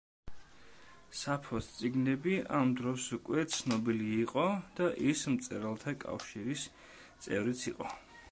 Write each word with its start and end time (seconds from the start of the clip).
საფოს 1.17 1.67
წიგნები 1.73 2.33
ამ 2.59 2.71
დროს 2.79 3.05
უკვე 3.17 3.43
ცნობილი 3.57 4.09
იყო 4.23 4.45
და 4.79 4.89
ის 5.11 5.23
მწერალთა 5.35 5.93
კავშირის 6.05 6.67
წევრიც 7.27 7.65
იყო. 7.73 7.91